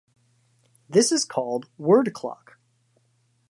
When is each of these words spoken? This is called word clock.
This 0.89 1.11
is 1.11 1.25
called 1.25 1.69
word 1.77 2.11
clock. 2.11 2.57